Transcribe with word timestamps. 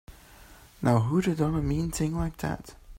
Now 0.81 0.97
who'da 0.97 1.35
done 1.35 1.53
a 1.53 1.61
mean 1.61 1.91
thing 1.91 2.17
like 2.17 2.37
that? 2.37 2.73